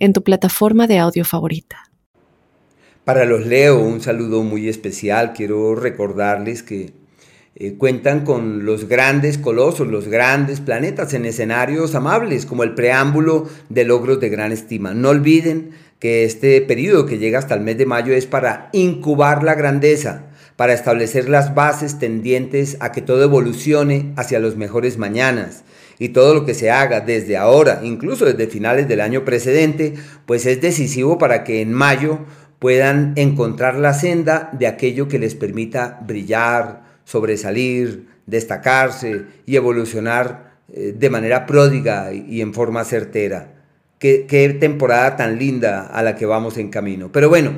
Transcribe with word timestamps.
en 0.00 0.12
tu 0.12 0.24
plataforma 0.24 0.88
de 0.88 0.98
audio 0.98 1.24
favorita. 1.24 1.90
Para 3.04 3.24
los 3.24 3.46
Leo, 3.46 3.78
un 3.78 4.00
saludo 4.00 4.42
muy 4.42 4.68
especial. 4.68 5.32
Quiero 5.32 5.74
recordarles 5.74 6.62
que 6.62 6.92
eh, 7.54 7.74
cuentan 7.76 8.24
con 8.24 8.64
los 8.64 8.88
grandes 8.88 9.38
colosos, 9.38 9.88
los 9.88 10.08
grandes 10.08 10.60
planetas 10.60 11.14
en 11.14 11.24
escenarios 11.24 11.94
amables, 11.94 12.46
como 12.46 12.62
el 12.62 12.74
preámbulo 12.74 13.48
de 13.68 13.84
logros 13.84 14.20
de 14.20 14.28
gran 14.28 14.52
estima. 14.52 14.94
No 14.94 15.10
olviden 15.10 15.70
que 15.98 16.24
este 16.24 16.60
periodo 16.62 17.06
que 17.06 17.18
llega 17.18 17.38
hasta 17.38 17.54
el 17.54 17.60
mes 17.60 17.76
de 17.78 17.86
mayo 17.86 18.14
es 18.14 18.26
para 18.26 18.70
incubar 18.72 19.42
la 19.42 19.54
grandeza, 19.54 20.26
para 20.56 20.72
establecer 20.72 21.28
las 21.28 21.54
bases 21.54 21.98
tendientes 21.98 22.76
a 22.80 22.92
que 22.92 23.02
todo 23.02 23.22
evolucione 23.22 24.12
hacia 24.16 24.40
los 24.40 24.56
mejores 24.56 24.98
mañanas 24.98 25.64
y 26.00 26.08
todo 26.08 26.34
lo 26.34 26.44
que 26.46 26.54
se 26.54 26.70
haga 26.70 27.02
desde 27.02 27.36
ahora, 27.36 27.82
incluso 27.84 28.24
desde 28.24 28.50
finales 28.50 28.88
del 28.88 29.02
año 29.02 29.24
precedente, 29.24 29.94
pues 30.24 30.46
es 30.46 30.60
decisivo 30.60 31.18
para 31.18 31.44
que 31.44 31.60
en 31.60 31.74
mayo 31.74 32.20
puedan 32.58 33.12
encontrar 33.16 33.76
la 33.76 33.92
senda 33.92 34.48
de 34.58 34.66
aquello 34.66 35.08
que 35.08 35.18
les 35.18 35.34
permita 35.34 36.00
brillar, 36.06 36.82
sobresalir, 37.04 38.06
destacarse 38.24 39.26
y 39.44 39.56
evolucionar 39.56 40.54
eh, 40.72 40.94
de 40.96 41.10
manera 41.10 41.44
pródiga 41.44 42.12
y 42.14 42.40
en 42.40 42.54
forma 42.54 42.82
certera. 42.84 43.52
Qué, 43.98 44.56
temporada 44.58 45.16
tan 45.16 45.38
linda 45.38 45.86
a 45.86 46.02
la 46.02 46.16
que 46.16 46.24
vamos 46.24 46.56
en 46.56 46.70
camino. 46.70 47.12
Pero 47.12 47.28
bueno, 47.28 47.52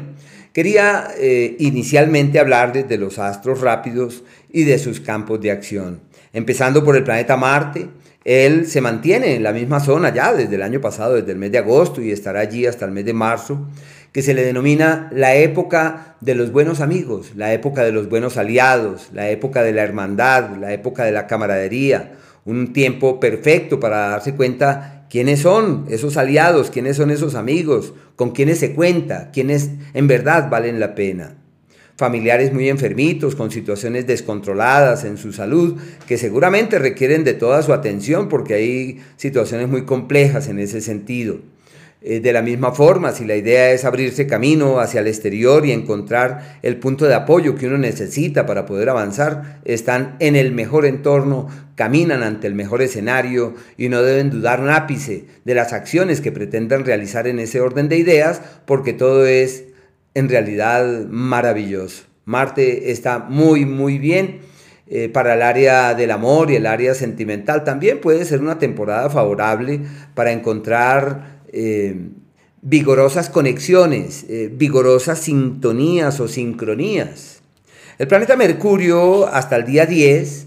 quería 0.52 1.06
eh, 1.16 1.54
inicialmente 1.60 2.40
hablar 2.40 2.72
de 2.72 2.98
los 2.98 3.20
astros 3.20 3.60
rápidos 3.60 4.24
y 4.50 4.64
de 4.64 4.80
sus 4.80 4.98
campos 4.98 5.40
de 5.40 5.52
acción. 5.52 6.00
Empezando 6.32 6.82
por 6.82 6.96
el 6.96 7.04
planeta 7.04 7.36
Marte, 7.36 7.86
él 8.24 8.66
se 8.66 8.80
mantiene 8.80 9.34
en 9.34 9.42
la 9.42 9.52
misma 9.52 9.80
zona 9.80 10.14
ya 10.14 10.32
desde 10.32 10.54
el 10.54 10.62
año 10.62 10.80
pasado, 10.80 11.14
desde 11.14 11.32
el 11.32 11.38
mes 11.38 11.52
de 11.52 11.58
agosto 11.58 12.00
y 12.00 12.12
estará 12.12 12.40
allí 12.40 12.66
hasta 12.66 12.84
el 12.84 12.92
mes 12.92 13.04
de 13.04 13.12
marzo, 13.12 13.66
que 14.12 14.22
se 14.22 14.34
le 14.34 14.44
denomina 14.44 15.10
la 15.12 15.34
época 15.34 16.16
de 16.20 16.34
los 16.34 16.52
buenos 16.52 16.80
amigos, 16.80 17.32
la 17.34 17.52
época 17.52 17.82
de 17.82 17.92
los 17.92 18.08
buenos 18.08 18.36
aliados, 18.36 19.08
la 19.12 19.30
época 19.30 19.62
de 19.62 19.72
la 19.72 19.82
hermandad, 19.82 20.56
la 20.56 20.72
época 20.72 21.04
de 21.04 21.12
la 21.12 21.26
camaradería, 21.26 22.12
un 22.44 22.72
tiempo 22.72 23.18
perfecto 23.18 23.80
para 23.80 24.08
darse 24.10 24.34
cuenta 24.34 25.06
quiénes 25.08 25.40
son 25.40 25.86
esos 25.88 26.16
aliados, 26.16 26.70
quiénes 26.70 26.96
son 26.96 27.10
esos 27.10 27.34
amigos, 27.34 27.94
con 28.16 28.32
quiénes 28.32 28.58
se 28.58 28.74
cuenta, 28.74 29.30
quiénes 29.32 29.70
en 29.94 30.06
verdad 30.06 30.48
valen 30.50 30.78
la 30.78 30.94
pena 30.94 31.41
familiares 32.02 32.52
muy 32.52 32.68
enfermitos, 32.68 33.36
con 33.36 33.52
situaciones 33.52 34.08
descontroladas 34.08 35.04
en 35.04 35.16
su 35.18 35.32
salud, 35.32 35.80
que 36.08 36.18
seguramente 36.18 36.80
requieren 36.80 37.22
de 37.22 37.32
toda 37.32 37.62
su 37.62 37.72
atención 37.72 38.28
porque 38.28 38.54
hay 38.54 39.00
situaciones 39.16 39.68
muy 39.68 39.84
complejas 39.84 40.48
en 40.48 40.58
ese 40.58 40.80
sentido. 40.80 41.36
Eh, 42.00 42.18
de 42.18 42.32
la 42.32 42.42
misma 42.42 42.72
forma, 42.72 43.12
si 43.12 43.24
la 43.24 43.36
idea 43.36 43.70
es 43.70 43.84
abrirse 43.84 44.26
camino 44.26 44.80
hacia 44.80 44.98
el 44.98 45.06
exterior 45.06 45.64
y 45.64 45.70
encontrar 45.70 46.58
el 46.62 46.78
punto 46.78 47.06
de 47.06 47.14
apoyo 47.14 47.54
que 47.54 47.68
uno 47.68 47.78
necesita 47.78 48.46
para 48.46 48.66
poder 48.66 48.88
avanzar, 48.88 49.60
están 49.64 50.16
en 50.18 50.34
el 50.34 50.50
mejor 50.50 50.86
entorno, 50.86 51.46
caminan 51.76 52.24
ante 52.24 52.48
el 52.48 52.56
mejor 52.56 52.82
escenario 52.82 53.54
y 53.78 53.88
no 53.88 54.02
deben 54.02 54.30
dudar 54.30 54.60
un 54.60 54.70
ápice 54.70 55.26
de 55.44 55.54
las 55.54 55.72
acciones 55.72 56.20
que 56.20 56.32
pretendan 56.32 56.84
realizar 56.84 57.28
en 57.28 57.38
ese 57.38 57.60
orden 57.60 57.88
de 57.88 57.98
ideas, 57.98 58.42
porque 58.66 58.92
todo 58.92 59.24
es 59.24 59.66
en 60.14 60.28
realidad 60.28 61.06
maravilloso. 61.08 62.04
Marte 62.24 62.90
está 62.90 63.18
muy, 63.18 63.64
muy 63.64 63.98
bien. 63.98 64.40
Eh, 64.94 65.08
para 65.08 65.34
el 65.34 65.42
área 65.42 65.94
del 65.94 66.10
amor 66.10 66.50
y 66.50 66.56
el 66.56 66.66
área 66.66 66.92
sentimental 66.94 67.64
también 67.64 68.00
puede 68.00 68.26
ser 68.26 68.42
una 68.42 68.58
temporada 68.58 69.08
favorable 69.08 69.80
para 70.14 70.32
encontrar 70.32 71.40
eh, 71.50 72.10
vigorosas 72.60 73.30
conexiones, 73.30 74.26
eh, 74.28 74.50
vigorosas 74.52 75.18
sintonías 75.20 76.20
o 76.20 76.28
sincronías. 76.28 77.40
El 77.98 78.06
planeta 78.06 78.36
Mercurio 78.36 79.26
hasta 79.28 79.56
el 79.56 79.64
día 79.64 79.86
10 79.86 80.46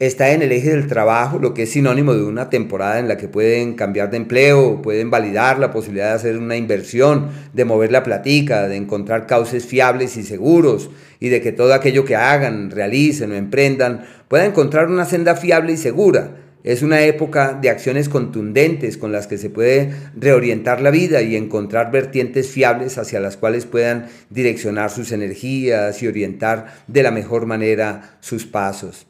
está 0.00 0.30
en 0.30 0.42
el 0.42 0.52
eje 0.52 0.70
del 0.70 0.86
trabajo, 0.86 1.40
lo 1.40 1.54
que 1.54 1.64
es 1.64 1.72
sinónimo 1.72 2.14
de 2.14 2.22
una 2.22 2.50
temporada 2.50 3.00
en 3.00 3.08
la 3.08 3.16
que 3.16 3.26
pueden 3.26 3.74
cambiar 3.74 4.10
de 4.10 4.18
empleo, 4.18 4.80
pueden 4.80 5.10
validar 5.10 5.58
la 5.58 5.72
posibilidad 5.72 6.10
de 6.10 6.14
hacer 6.14 6.38
una 6.38 6.56
inversión, 6.56 7.30
de 7.52 7.64
mover 7.64 7.90
la 7.90 8.04
platica, 8.04 8.68
de 8.68 8.76
encontrar 8.76 9.26
cauces 9.26 9.66
fiables 9.66 10.16
y 10.16 10.22
seguros 10.22 10.90
y 11.18 11.30
de 11.30 11.40
que 11.40 11.50
todo 11.50 11.74
aquello 11.74 12.04
que 12.04 12.14
hagan, 12.14 12.70
realicen 12.70 13.32
o 13.32 13.34
emprendan 13.34 14.04
pueda 14.28 14.44
encontrar 14.44 14.88
una 14.88 15.04
senda 15.04 15.34
fiable 15.34 15.72
y 15.72 15.76
segura. 15.76 16.36
Es 16.62 16.82
una 16.82 17.02
época 17.02 17.58
de 17.60 17.70
acciones 17.70 18.08
contundentes 18.08 18.98
con 18.98 19.10
las 19.10 19.26
que 19.26 19.38
se 19.38 19.50
puede 19.50 19.90
reorientar 20.14 20.80
la 20.80 20.90
vida 20.90 21.22
y 21.22 21.34
encontrar 21.34 21.90
vertientes 21.90 22.48
fiables 22.48 22.98
hacia 22.98 23.20
las 23.20 23.36
cuales 23.36 23.66
puedan 23.66 24.06
direccionar 24.30 24.90
sus 24.90 25.10
energías 25.10 26.00
y 26.02 26.06
orientar 26.06 26.66
de 26.86 27.02
la 27.02 27.10
mejor 27.10 27.46
manera 27.46 28.18
sus 28.20 28.44
pasos. 28.44 29.07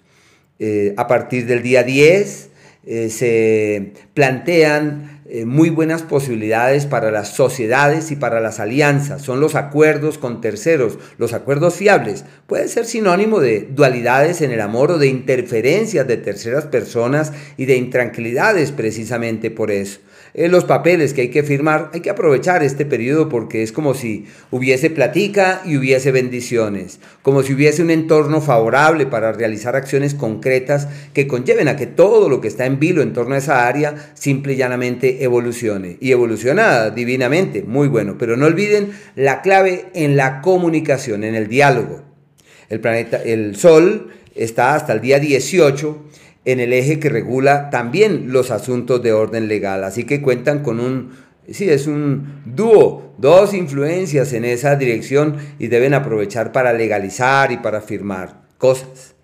Eh, 0.60 0.94
a 0.96 1.06
partir 1.06 1.46
del 1.46 1.62
día 1.62 1.84
10 1.84 2.48
eh, 2.84 3.10
se 3.10 3.92
plantean 4.14 5.20
eh, 5.30 5.44
muy 5.44 5.70
buenas 5.70 6.02
posibilidades 6.02 6.86
para 6.86 7.10
las 7.10 7.28
sociedades 7.28 8.10
y 8.10 8.16
para 8.16 8.41
las 8.41 8.58
alianzas. 8.58 9.22
Son 9.22 9.41
los 9.41 9.54
acuerdos 9.54 10.19
con 10.19 10.41
terceros, 10.41 10.98
los 11.16 11.32
acuerdos 11.32 11.74
fiables. 11.74 12.24
Puede 12.46 12.66
ser 12.69 12.86
sinónimo 12.86 13.38
de 13.38 13.69
dualidades 13.70 14.41
en 14.41 14.50
el 14.50 14.60
amor 14.60 14.91
o 14.91 14.98
de 14.98 15.06
interferencias 15.06 16.08
de 16.08 16.16
terceras 16.16 16.64
personas 16.66 17.32
y 17.56 17.66
de 17.66 17.76
intranquilidades 17.76 18.72
precisamente 18.72 19.50
por 19.50 19.70
eso 19.70 20.00
los 20.47 20.65
papeles 20.65 21.15
que 21.15 21.22
hay 21.22 21.28
que 21.31 21.43
firmar, 21.43 21.91
hay 21.93 22.00
que 22.00 22.10
aprovechar 22.10 22.62
este 22.62 22.87
periodo 22.87 23.28
porque 23.28 23.65
es 23.65 23.72
como 23.72 23.94
si 23.94 24.26
hubiese 24.53 24.88
platica 24.88 25.62
y 25.65 25.76
hubiese 25.76 26.12
bendiciones, 26.12 27.00
como 27.22 27.43
si 27.43 27.54
hubiese 27.54 27.82
un 27.82 27.91
entorno 27.91 28.41
favorable 28.41 29.06
para 29.06 29.32
realizar 29.32 29.75
acciones 29.75 30.15
concretas 30.15 30.87
que 31.12 31.26
conlleven 31.26 31.66
a 31.66 31.75
que 31.75 31.87
todo 31.87 32.28
lo 32.28 32.41
que 32.41 32.47
está 32.47 32.66
en 32.66 32.78
vilo 32.78 33.03
en 33.03 33.12
torno 33.12 33.34
a 33.34 33.38
esa 33.38 33.66
área 33.66 34.12
simple 34.15 34.53
y 34.53 34.56
llanamente 34.56 35.25
evolucione. 35.25 35.97
Y 36.00 36.12
evoluciona 36.12 36.91
divinamente, 36.91 37.65
muy 37.65 37.88
bueno, 37.88 38.16
pero 38.16 38.37
no 38.37 38.47
olviden 38.47 38.93
la 39.16 39.43
clave 39.43 39.87
en 39.94 40.16
la 40.16 40.41
comunicación, 40.41 41.25
en 41.25 41.34
el 41.34 41.49
diálogo. 41.49 42.03
El 42.69 42.78
planeta, 42.78 43.20
el 43.22 43.56
Sol 43.56 44.12
está 44.37 44.76
hasta 44.76 44.93
el 44.93 45.00
día 45.00 45.19
18 45.19 46.05
en 46.48 46.60
el 46.60 46.72
eje 46.72 46.98
que 46.98 47.10
regula 47.10 47.69
también 47.69 48.32
los 48.32 48.50
asuntos 48.50 49.03
de 49.03 49.12
orden 49.12 49.48
legal. 49.48 49.84
Así 49.84 50.04
que 50.04 50.22
cuentan 50.22 50.62
con 50.62 50.81
un, 50.81 51.10
sí, 51.50 51.69
es 51.69 51.86
un 51.86 52.41
dúo, 52.47 53.12
dos 53.19 53.53
influencias 53.53 54.32
en 54.32 54.47
esa 54.47 54.75
dirección 54.76 55.37
y 55.58 55.66
deben 55.66 55.92
aprovechar 55.92 56.50
para 56.50 56.72
legalizar 56.72 57.53
y 57.53 57.58
para 57.58 57.82
firmar 57.82 58.44
cosas. 58.56 59.14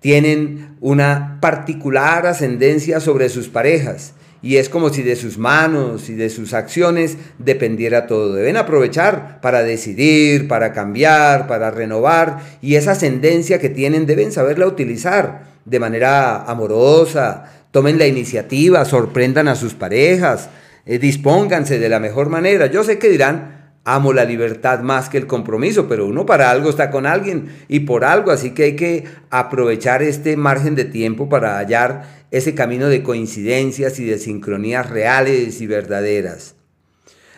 Tienen 0.00 0.76
una 0.82 1.38
particular 1.40 2.26
ascendencia 2.26 3.00
sobre 3.00 3.30
sus 3.30 3.48
parejas 3.48 4.12
y 4.42 4.58
es 4.58 4.68
como 4.68 4.90
si 4.90 5.02
de 5.02 5.16
sus 5.16 5.38
manos 5.38 6.10
y 6.10 6.14
de 6.14 6.28
sus 6.28 6.52
acciones 6.52 7.16
dependiera 7.38 8.06
todo. 8.06 8.34
Deben 8.34 8.58
aprovechar 8.58 9.40
para 9.40 9.62
decidir, 9.62 10.48
para 10.48 10.74
cambiar, 10.74 11.46
para 11.46 11.70
renovar 11.70 12.40
y 12.60 12.74
esa 12.74 12.90
ascendencia 12.90 13.58
que 13.58 13.70
tienen 13.70 14.04
deben 14.04 14.32
saberla 14.32 14.66
utilizar 14.66 15.53
de 15.64 15.80
manera 15.80 16.44
amorosa, 16.44 17.66
tomen 17.70 17.98
la 17.98 18.06
iniciativa, 18.06 18.84
sorprendan 18.84 19.48
a 19.48 19.56
sus 19.56 19.74
parejas, 19.74 20.48
eh, 20.86 20.98
dispónganse 20.98 21.78
de 21.78 21.88
la 21.88 22.00
mejor 22.00 22.28
manera. 22.28 22.66
Yo 22.66 22.84
sé 22.84 22.98
que 22.98 23.08
dirán, 23.08 23.72
amo 23.84 24.12
la 24.12 24.24
libertad 24.24 24.80
más 24.80 25.08
que 25.08 25.18
el 25.18 25.26
compromiso, 25.26 25.88
pero 25.88 26.06
uno 26.06 26.26
para 26.26 26.50
algo 26.50 26.70
está 26.70 26.90
con 26.90 27.06
alguien 27.06 27.48
y 27.68 27.80
por 27.80 28.04
algo, 28.04 28.30
así 28.30 28.50
que 28.50 28.64
hay 28.64 28.76
que 28.76 29.04
aprovechar 29.30 30.02
este 30.02 30.36
margen 30.36 30.74
de 30.74 30.84
tiempo 30.84 31.28
para 31.28 31.58
hallar 31.58 32.24
ese 32.30 32.54
camino 32.54 32.88
de 32.88 33.02
coincidencias 33.02 33.98
y 34.00 34.04
de 34.04 34.18
sincronías 34.18 34.90
reales 34.90 35.60
y 35.60 35.66
verdaderas. 35.66 36.56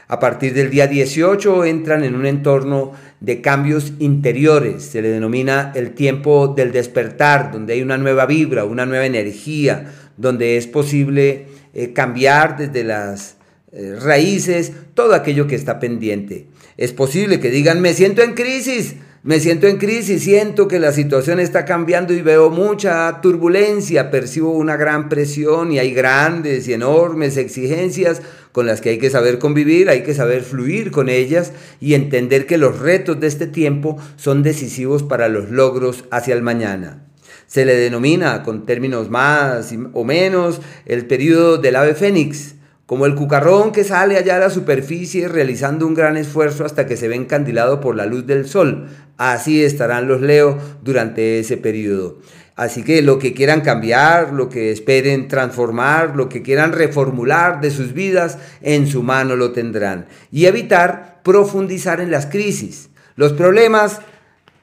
A 0.08 0.20
partir 0.20 0.54
del 0.54 0.70
día 0.70 0.86
18 0.86 1.64
entran 1.64 2.04
en 2.04 2.14
un 2.14 2.26
entorno 2.26 2.92
de 3.20 3.40
cambios 3.40 3.92
interiores, 3.98 4.84
se 4.84 5.02
le 5.02 5.08
denomina 5.08 5.72
el 5.74 5.94
tiempo 5.94 6.48
del 6.48 6.70
despertar, 6.70 7.50
donde 7.50 7.72
hay 7.72 7.82
una 7.82 7.98
nueva 7.98 8.26
vibra, 8.26 8.64
una 8.64 8.86
nueva 8.86 9.04
energía, 9.04 9.92
donde 10.16 10.56
es 10.56 10.68
posible 10.68 11.46
eh, 11.74 11.92
cambiar 11.92 12.56
desde 12.56 12.84
las 12.84 13.36
eh, 13.72 13.96
raíces, 14.00 14.72
todo 14.94 15.12
aquello 15.14 15.48
que 15.48 15.56
está 15.56 15.80
pendiente. 15.80 16.46
Es 16.76 16.92
posible 16.92 17.40
que 17.40 17.50
digan, 17.50 17.80
me 17.80 17.92
siento 17.92 18.22
en 18.22 18.34
crisis, 18.34 18.94
me 19.26 19.40
siento 19.40 19.66
en 19.66 19.78
crisis, 19.78 20.22
siento 20.22 20.68
que 20.68 20.78
la 20.78 20.92
situación 20.92 21.40
está 21.40 21.64
cambiando 21.64 22.14
y 22.14 22.22
veo 22.22 22.48
mucha 22.48 23.20
turbulencia, 23.20 24.08
percibo 24.08 24.52
una 24.52 24.76
gran 24.76 25.08
presión 25.08 25.72
y 25.72 25.80
hay 25.80 25.92
grandes 25.92 26.68
y 26.68 26.74
enormes 26.74 27.36
exigencias 27.36 28.22
con 28.52 28.66
las 28.66 28.80
que 28.80 28.90
hay 28.90 28.98
que 28.98 29.10
saber 29.10 29.40
convivir, 29.40 29.90
hay 29.90 30.04
que 30.04 30.14
saber 30.14 30.44
fluir 30.44 30.92
con 30.92 31.08
ellas 31.08 31.52
y 31.80 31.94
entender 31.94 32.46
que 32.46 32.56
los 32.56 32.78
retos 32.78 33.18
de 33.18 33.26
este 33.26 33.48
tiempo 33.48 33.96
son 34.14 34.44
decisivos 34.44 35.02
para 35.02 35.28
los 35.28 35.50
logros 35.50 36.04
hacia 36.12 36.34
el 36.34 36.42
mañana. 36.42 37.02
Se 37.48 37.64
le 37.64 37.74
denomina, 37.74 38.44
con 38.44 38.64
términos 38.64 39.10
más 39.10 39.74
o 39.92 40.04
menos, 40.04 40.60
el 40.84 41.04
periodo 41.04 41.58
del 41.58 41.74
ave 41.74 41.96
fénix, 41.96 42.55
como 42.86 43.04
el 43.04 43.16
cucarrón 43.16 43.72
que 43.72 43.84
sale 43.84 44.16
allá 44.16 44.36
a 44.36 44.40
la 44.40 44.50
superficie 44.50 45.28
realizando 45.28 45.86
un 45.86 45.94
gran 45.94 46.16
esfuerzo 46.16 46.64
hasta 46.64 46.86
que 46.86 46.96
se 46.96 47.08
ve 47.08 47.16
encandilado 47.16 47.80
por 47.80 47.96
la 47.96 48.06
luz 48.06 48.26
del 48.26 48.48
sol. 48.48 48.86
Así 49.16 49.64
estarán 49.64 50.06
los 50.06 50.20
Leo 50.20 50.58
durante 50.82 51.40
ese 51.40 51.56
periodo. 51.56 52.18
Así 52.54 52.84
que 52.84 53.02
lo 53.02 53.18
que 53.18 53.34
quieran 53.34 53.60
cambiar, 53.60 54.32
lo 54.32 54.48
que 54.48 54.70
esperen 54.70 55.28
transformar, 55.28 56.16
lo 56.16 56.28
que 56.28 56.42
quieran 56.42 56.72
reformular 56.72 57.60
de 57.60 57.70
sus 57.70 57.92
vidas, 57.92 58.38
en 58.62 58.86
su 58.86 59.02
mano 59.02 59.36
lo 59.36 59.52
tendrán. 59.52 60.06
Y 60.30 60.46
evitar 60.46 61.20
profundizar 61.22 62.00
en 62.00 62.10
las 62.10 62.26
crisis. 62.26 62.88
Los 63.16 63.32
problemas 63.32 64.00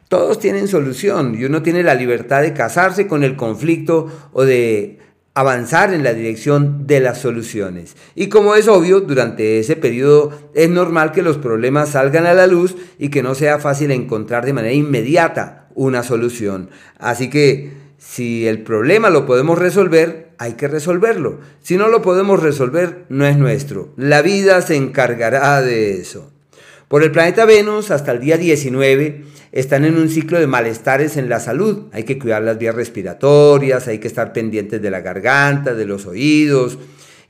todos 0.07 0.39
tienen 0.39 0.67
solución 0.67 1.35
y 1.37 1.45
uno 1.45 1.61
tiene 1.61 1.83
la 1.83 1.93
libertad 1.93 2.41
de 2.41 2.53
casarse 2.53 3.05
con 3.05 3.23
el 3.23 3.35
conflicto 3.35 4.29
o 4.31 4.43
de 4.43 4.99
avanzar 5.35 5.93
en 5.93 6.03
la 6.03 6.13
dirección 6.13 6.85
de 6.85 6.99
las 6.99 7.19
soluciones. 7.19 7.95
Y 8.15 8.27
como 8.27 8.55
es 8.55 8.67
obvio, 8.67 9.01
durante 9.01 9.59
ese 9.59 9.75
periodo 9.75 10.31
es 10.53 10.69
normal 10.69 11.11
que 11.11 11.23
los 11.23 11.37
problemas 11.37 11.89
salgan 11.89 12.25
a 12.25 12.33
la 12.33 12.47
luz 12.47 12.75
y 12.99 13.09
que 13.09 13.23
no 13.23 13.33
sea 13.35 13.59
fácil 13.59 13.91
encontrar 13.91 14.45
de 14.45 14.53
manera 14.53 14.73
inmediata 14.73 15.67
una 15.75 16.03
solución. 16.03 16.69
Así 16.99 17.29
que 17.29 17.71
si 17.97 18.47
el 18.47 18.61
problema 18.63 19.09
lo 19.09 19.25
podemos 19.25 19.57
resolver, 19.57 20.31
hay 20.37 20.53
que 20.53 20.67
resolverlo. 20.67 21.39
Si 21.61 21.77
no 21.77 21.87
lo 21.87 22.01
podemos 22.01 22.41
resolver, 22.41 23.05
no 23.09 23.25
es 23.25 23.37
nuestro. 23.37 23.93
La 23.95 24.21
vida 24.21 24.61
se 24.61 24.75
encargará 24.75 25.61
de 25.61 25.99
eso. 25.99 26.32
Por 26.87 27.03
el 27.03 27.11
planeta 27.11 27.45
Venus, 27.45 27.91
hasta 27.91 28.11
el 28.11 28.19
día 28.19 28.37
19, 28.37 29.23
están 29.51 29.85
en 29.85 29.97
un 29.97 30.09
ciclo 30.09 30.39
de 30.39 30.47
malestares 30.47 31.17
en 31.17 31.29
la 31.29 31.39
salud. 31.39 31.87
Hay 31.91 32.03
que 32.03 32.19
cuidar 32.19 32.43
las 32.43 32.57
vías 32.57 32.75
respiratorias, 32.75 33.87
hay 33.87 33.99
que 33.99 34.07
estar 34.07 34.33
pendientes 34.33 34.81
de 34.81 34.91
la 34.91 35.01
garganta, 35.01 35.73
de 35.73 35.85
los 35.85 36.05
oídos. 36.05 36.77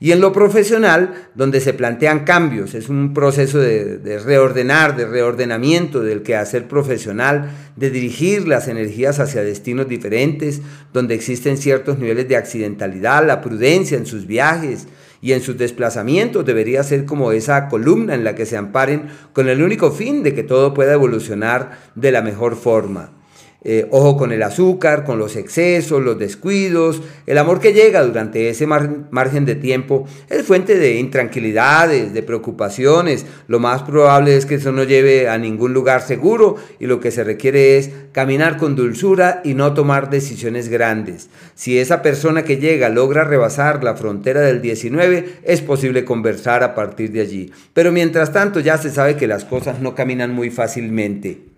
Y 0.00 0.12
en 0.12 0.20
lo 0.20 0.32
profesional, 0.32 1.30
donde 1.34 1.60
se 1.60 1.72
plantean 1.72 2.24
cambios, 2.24 2.74
es 2.74 2.88
un 2.88 3.14
proceso 3.14 3.58
de, 3.58 4.20
reordenar, 4.22 4.96
de 4.96 5.06
reordenamiento 5.06 6.00
del 6.00 6.22
quehacer 6.22 6.66
profesional, 6.66 7.50
de 7.76 7.90
dirigir 7.90 8.46
las 8.48 8.68
energías 8.68 9.20
hacia 9.20 9.42
destinos 9.42 9.88
diferentes, 9.88 10.60
donde 10.92 11.14
existen 11.14 11.56
ciertos 11.56 11.98
niveles 11.98 12.28
de 12.28 12.36
accidentalidad, 12.36 13.26
la 13.26 13.40
prudencia 13.40 13.96
en 13.96 14.04
sus 14.04 14.26
viajes, 14.26 14.88
y 15.24 15.32
en 15.32 15.40
sus 15.40 15.56
desplazamientos 15.56 16.44
debería 16.44 16.82
ser 16.82 17.06
como 17.06 17.32
esa 17.32 17.68
columna 17.70 18.14
en 18.14 18.24
la 18.24 18.34
que 18.34 18.44
se 18.44 18.58
amparen 18.58 19.06
con 19.32 19.48
el 19.48 19.62
único 19.62 19.90
fin 19.90 20.22
de 20.22 20.34
que 20.34 20.42
todo 20.42 20.74
pueda 20.74 20.92
evolucionar 20.92 21.78
de 21.94 22.12
la 22.12 22.20
mejor 22.20 22.56
forma. 22.56 23.08
Eh, 23.66 23.86
ojo 23.90 24.18
con 24.18 24.30
el 24.30 24.42
azúcar, 24.42 25.04
con 25.04 25.18
los 25.18 25.36
excesos, 25.36 26.02
los 26.02 26.18
descuidos. 26.18 27.00
El 27.26 27.38
amor 27.38 27.60
que 27.60 27.72
llega 27.72 28.02
durante 28.02 28.50
ese 28.50 28.66
margen 28.66 29.46
de 29.46 29.54
tiempo 29.54 30.06
es 30.28 30.42
fuente 30.42 30.76
de 30.76 30.96
intranquilidades, 30.96 32.12
de 32.12 32.22
preocupaciones. 32.22 33.24
Lo 33.48 33.60
más 33.60 33.82
probable 33.82 34.36
es 34.36 34.44
que 34.44 34.56
eso 34.56 34.70
no 34.70 34.84
lleve 34.84 35.28
a 35.28 35.38
ningún 35.38 35.72
lugar 35.72 36.02
seguro 36.02 36.56
y 36.78 36.86
lo 36.86 37.00
que 37.00 37.10
se 37.10 37.24
requiere 37.24 37.78
es 37.78 37.90
caminar 38.12 38.58
con 38.58 38.76
dulzura 38.76 39.40
y 39.44 39.54
no 39.54 39.72
tomar 39.72 40.10
decisiones 40.10 40.68
grandes. 40.68 41.30
Si 41.54 41.78
esa 41.78 42.02
persona 42.02 42.44
que 42.44 42.58
llega 42.58 42.90
logra 42.90 43.24
rebasar 43.24 43.82
la 43.82 43.96
frontera 43.96 44.42
del 44.42 44.60
19, 44.60 45.40
es 45.42 45.62
posible 45.62 46.04
conversar 46.04 46.62
a 46.62 46.74
partir 46.74 47.12
de 47.12 47.22
allí. 47.22 47.52
Pero 47.72 47.92
mientras 47.92 48.32
tanto 48.32 48.60
ya 48.60 48.76
se 48.76 48.90
sabe 48.90 49.16
que 49.16 49.26
las 49.26 49.44
cosas 49.44 49.80
no 49.80 49.94
caminan 49.94 50.34
muy 50.34 50.50
fácilmente. 50.50 51.53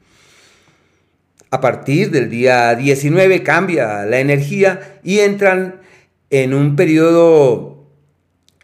A 1.51 1.61
partir 1.61 2.11
del 2.11 2.29
día 2.29 2.75
19 2.75 3.43
cambia 3.43 4.05
la 4.05 4.19
energía 4.19 4.99
y 5.05 5.21
entran 5.21 5.81
en 6.31 6.55
un 6.55 6.75
periodo 6.75 7.87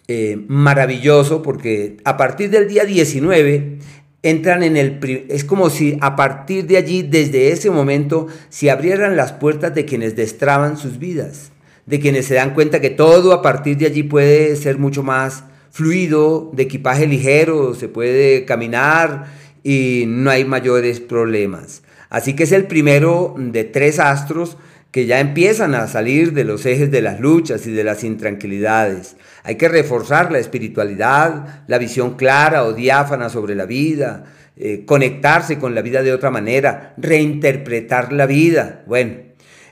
eh, 0.09 0.45
maravilloso 0.49 1.43
porque 1.43 1.99
a 2.05 2.17
partir 2.17 2.51
del 2.51 2.69
día 2.69 2.85
19 2.85 3.79
entran 4.23 4.63
en 4.63 4.77
el... 4.77 5.27
Es 5.29 5.45
como 5.45 5.71
si 5.71 5.97
a 6.01 6.17
partir 6.17 6.67
de 6.67 6.77
allí, 6.77 7.03
desde 7.03 7.53
ese 7.53 7.71
momento, 7.71 8.27
se 8.49 8.71
abrieran 8.71 9.17
las 9.17 9.33
puertas 9.33 9.75
de 9.75 9.85
quienes 9.85 10.17
destraban 10.17 10.77
sus 10.77 10.99
vidas, 10.99 11.53
de 11.87 12.01
quienes 12.01 12.27
se 12.27 12.35
dan 12.35 12.55
cuenta 12.55 12.81
que 12.81 12.91
todo 12.91 13.33
a 13.33 13.43
partir 13.43 13.77
de 13.77 13.87
allí 13.87 14.03
puede 14.03 14.57
ser 14.57 14.79
mucho 14.79 15.03
más 15.03 15.45
fluido, 15.71 16.51
de 16.53 16.65
equipaje 16.65 17.07
ligero, 17.07 17.75
se 17.75 17.89
puede 17.89 18.45
caminar 18.45 19.33
y 19.63 20.05
no 20.07 20.31
hay 20.31 20.45
mayores 20.45 21.01
problemas. 21.01 21.83
Así 22.13 22.37
que 22.37 22.43
es 22.43 22.53
el 22.53 22.67
primero 22.67 23.35
de 23.39 23.65
tres 23.65 23.99
astros 23.99 24.59
que 24.91 25.07
ya 25.07 25.19
empiezan 25.19 25.75
a 25.75 25.87
salir 25.87 26.35
de 26.35 26.45
los 26.45 26.67
ejes 26.67 26.91
de 26.91 27.01
las 27.01 27.21
luchas 27.21 27.67
y 27.67 27.73
de 27.73 27.85
las 27.85 28.05
intranquilidades. 28.05 29.17
Hay 29.45 29.55
que 29.55 29.71
reforzar 29.71 30.31
la 30.31 30.39
espiritualidad, 30.39 31.65
la 31.67 31.79
visión 31.79 32.17
clara 32.17 32.65
o 32.65 32.75
diáfana 32.75 33.31
sobre 33.31 33.55
la 33.55 33.65
vida, 33.65 34.27
eh, 34.59 34.85
conectarse 34.85 35.59
con 35.59 35.75
la 35.75 35.81
vida 35.81 36.03
de 36.03 36.13
otra 36.13 36.31
manera, 36.31 36.93
reinterpretar 36.99 38.13
la 38.13 38.27
vida. 38.27 38.83
Bueno, 38.87 39.15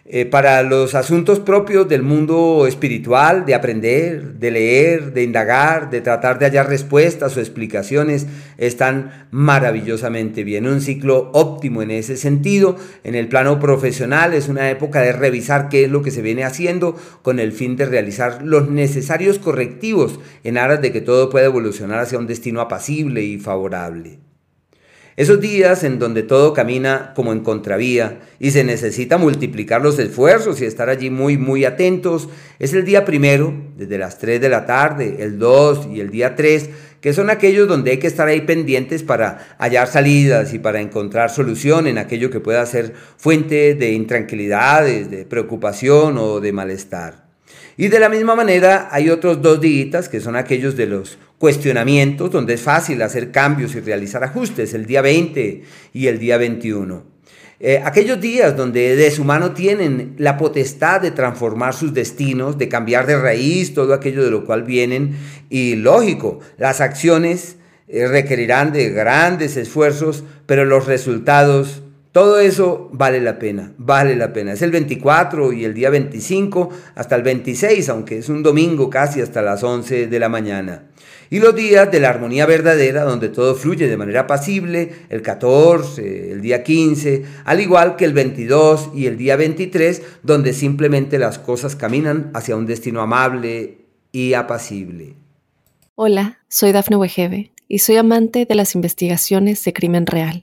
eh, 0.07 0.25
para 0.25 0.63
los 0.63 0.95
asuntos 0.95 1.41
propios 1.41 1.89
del 1.89 2.03
mundo 2.03 2.67
espiritual, 2.67 3.45
de 3.45 3.55
aprender, 3.55 4.35
de 4.35 4.51
leer, 4.51 5.13
de 5.13 5.23
indagar, 5.23 5.91
de 5.91 6.01
tratar 6.01 6.39
de 6.39 6.47
hallar 6.47 6.69
respuestas 6.69 7.37
o 7.37 7.41
explicaciones, 7.41 8.27
están 8.57 9.29
maravillosamente 9.31 10.43
bien. 10.43 10.67
Un 10.67 10.81
ciclo 10.81 11.31
óptimo 11.35 11.83
en 11.83 11.91
ese 11.91 12.17
sentido. 12.17 12.77
En 13.05 13.15
el 13.15 13.29
plano 13.29 13.61
profesional 13.61 14.33
es 14.33 14.49
una 14.49 14.71
época 14.71 15.03
de 15.03 15.13
revisar 15.13 15.69
qué 15.69 15.85
es 15.85 15.91
lo 15.91 16.03
que 16.03 16.11
se 16.11 16.23
viene 16.23 16.45
haciendo 16.45 16.97
con 17.23 17.39
el 17.39 17.53
fin 17.53 17.77
de 17.77 17.87
realizar 17.87 18.43
los 18.43 18.71
necesarios 18.71 19.39
correctivos 19.39 20.19
en 20.45 20.59
aras 20.59 20.81
de 20.81 20.93
que 20.93 21.03
todo 21.03 21.31
pueda 21.31 21.47
evolucionar 21.47 22.01
hacia 22.01 22.19
un 22.19 22.27
destino 22.27 22.61
apacible 22.61 23.23
y 23.23 23.39
favorable. 23.39 24.30
Esos 25.21 25.39
días 25.39 25.85
en 25.85 25.99
donde 25.99 26.23
todo 26.23 26.55
camina 26.55 27.13
como 27.15 27.33
en 27.33 27.41
contravía 27.41 28.21
y 28.39 28.53
se 28.53 28.65
necesita 28.65 29.19
multiplicar 29.19 29.83
los 29.83 29.99
esfuerzos 29.99 30.63
y 30.63 30.65
estar 30.65 30.89
allí 30.89 31.11
muy, 31.11 31.37
muy 31.37 31.67
atentos, 31.67 32.31
es 32.59 32.73
el 32.73 32.87
día 32.87 33.05
primero, 33.05 33.53
desde 33.77 33.99
las 33.99 34.19
3 34.19 34.41
de 34.41 34.49
la 34.49 34.65
tarde, 34.65 35.17
el 35.19 35.39
2 35.39 35.89
y 35.93 36.01
el 36.01 36.09
día 36.09 36.37
3, 36.37 36.71
que 37.03 37.13
son 37.13 37.29
aquellos 37.29 37.69
donde 37.69 37.91
hay 37.91 37.99
que 37.99 38.07
estar 38.07 38.29
ahí 38.29 38.41
pendientes 38.41 39.03
para 39.03 39.57
hallar 39.59 39.89
salidas 39.89 40.55
y 40.55 40.59
para 40.59 40.81
encontrar 40.81 41.29
solución 41.29 41.87
en 41.87 41.99
aquello 41.99 42.31
que 42.31 42.41
pueda 42.41 42.65
ser 42.65 42.95
fuente 43.19 43.75
de 43.75 43.93
intranquilidades, 43.93 45.11
de 45.11 45.27
preocupación 45.27 46.17
o 46.17 46.41
de 46.41 46.53
malestar. 46.55 47.30
Y 47.81 47.89
de 47.89 47.99
la 47.99 48.11
misma 48.11 48.37
manera 48.37 48.91
hay 48.91 49.09
otros 49.09 49.41
dos 49.41 49.59
días 49.59 50.11
que 50.11 50.21
son 50.21 50.37
aquellos 50.37 50.77
de 50.77 50.85
los 50.85 51.17
cuestionamientos, 51.39 52.31
donde 52.31 52.53
es 52.53 52.61
fácil 52.61 53.01
hacer 53.01 53.31
cambios 53.31 53.75
y 53.75 53.81
realizar 53.81 54.23
ajustes, 54.23 54.75
el 54.75 54.85
día 54.85 55.01
20 55.01 55.63
y 55.95 56.07
el 56.07 56.19
día 56.19 56.37
21. 56.37 57.03
Eh, 57.59 57.81
aquellos 57.83 58.21
días 58.21 58.55
donde 58.55 58.97
de 58.97 59.11
su 59.11 59.25
mano 59.25 59.53
tienen 59.53 60.15
la 60.19 60.37
potestad 60.37 61.01
de 61.01 61.11
transformar 61.11 61.73
sus 61.73 61.95
destinos, 61.95 62.59
de 62.59 62.69
cambiar 62.69 63.07
de 63.07 63.19
raíz 63.19 63.73
todo 63.73 63.95
aquello 63.95 64.23
de 64.23 64.31
lo 64.31 64.45
cual 64.45 64.65
vienen, 64.65 65.17
y 65.49 65.77
lógico, 65.77 66.41
las 66.59 66.83
acciones 66.83 67.57
eh, 67.89 68.07
requerirán 68.07 68.75
de 68.75 68.91
grandes 68.91 69.57
esfuerzos, 69.57 70.23
pero 70.45 70.67
los 70.67 70.85
resultados 70.85 71.81
todo 72.13 72.41
eso 72.41 72.89
vale 72.93 73.21
la 73.21 73.39
pena, 73.39 73.73
vale 73.79 74.17
la 74.17 74.33
pena. 74.33 74.53
Es 74.53 74.63
el 74.63 74.73
24 74.73 75.53
y 75.53 75.65
el 75.65 75.75
día 75.75 75.91
25 75.91 76.71
hasta 76.97 77.15
el 77.15 77.23
26, 77.23 77.89
aunque 77.89 78.19
es 78.19 78.29
un 78.29 78.43
domingo 78.43 78.91
casi 78.91 79.21
hasta 79.21 79.43
las 79.43 79.63
11 79.63 80.09
de 80.09 80.19
la 80.19 80.29
mañana. 80.29 80.87
Y 81.31 81.39
los 81.39 81.55
días 81.55 81.89
de 81.93 82.01
la 82.01 82.09
armonía 82.09 82.47
verdadera, 82.47 83.05
donde 83.05 83.29
todo 83.29 83.55
fluye 83.55 83.87
de 83.87 83.97
manera 83.97 84.27
pasible, 84.27 84.91
el 85.09 85.23
14, 85.23 86.33
el 86.33 86.41
día 86.41 86.65
15, 86.65 87.23
al 87.45 87.61
igual 87.61 87.95
que 87.95 88.07
el 88.07 88.13
22 88.13 88.91
y 88.93 89.07
el 89.07 89.17
día 89.17 89.37
23, 89.37 90.03
donde 90.25 90.53
simplemente 90.53 91.21
las 91.21 91.39
cosas 91.39 91.77
caminan 91.77 92.33
hacia 92.35 92.57
un 92.57 92.67
destino 92.67 93.01
amable 93.03 93.87
y 94.11 94.35
apacible. 94.35 95.15
Hola, 95.95 96.41
soy 96.49 96.73
Dafne 96.73 96.97
Wegebe 96.97 97.53
y 97.69 97.79
soy 97.79 97.97
amante 97.97 98.47
de 98.47 98.55
las 98.57 98.75
investigaciones 98.75 99.63
de 99.63 99.73
crimen 99.73 100.07
real. 100.07 100.43